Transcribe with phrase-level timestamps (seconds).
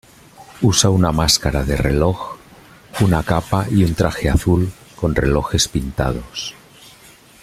[0.63, 2.31] Usa una máscara de reloj,
[3.01, 6.55] una capa y un traje azul con relojes pintados.